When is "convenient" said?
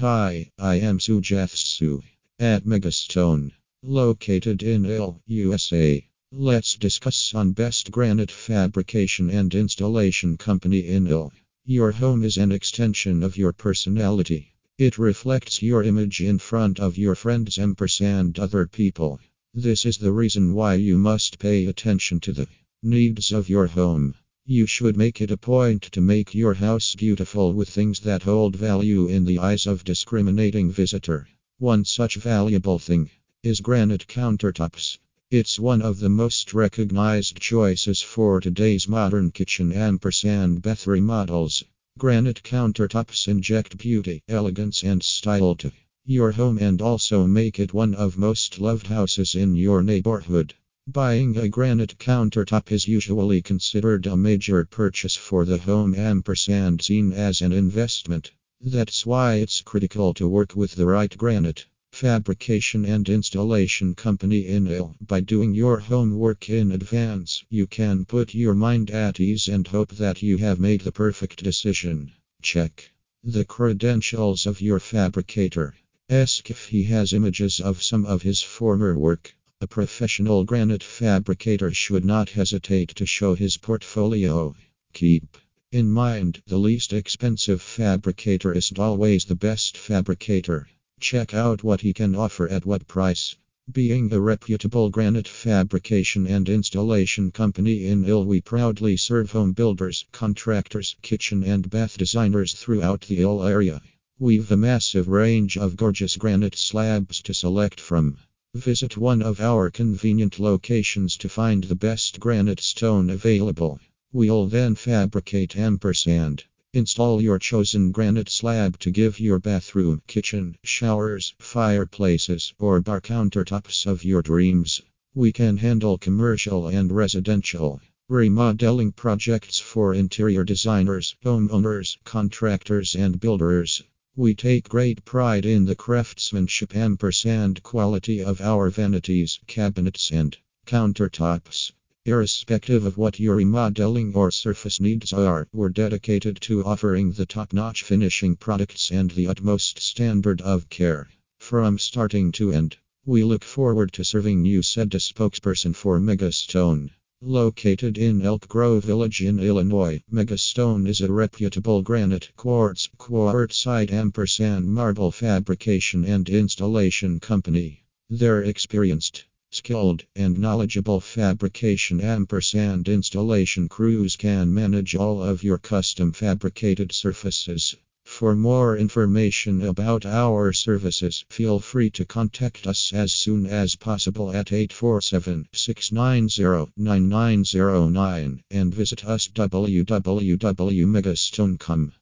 109.70-110.40